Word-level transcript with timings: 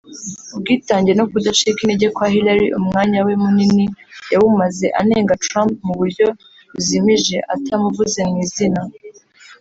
ubwitange 0.55 1.11
no 1.19 1.25
kudacika 1.31 1.79
intege 1.81 2.07
kwa 2.15 2.27
Hillary 2.33 2.67
umwanya 2.79 3.19
we 3.25 3.33
munini 3.43 3.85
yawumaze 4.33 4.85
anenga 5.01 5.39
Trump 5.47 5.73
mu 5.85 5.93
buryo 5.99 6.27
buzimije 6.73 7.37
atamuvuze 7.53 8.19
mu 8.29 8.35
izina 8.45 8.81